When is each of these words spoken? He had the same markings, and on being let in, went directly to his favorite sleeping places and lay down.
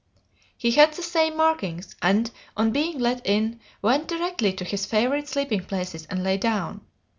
He 0.57 0.71
had 0.71 0.93
the 0.95 1.03
same 1.03 1.37
markings, 1.37 1.95
and 2.01 2.31
on 2.57 2.71
being 2.71 2.97
let 2.97 3.23
in, 3.23 3.59
went 3.83 4.07
directly 4.07 4.51
to 4.53 4.63
his 4.65 4.87
favorite 4.87 5.27
sleeping 5.27 5.63
places 5.63 6.07
and 6.09 6.23
lay 6.23 6.37
down. 6.37 6.81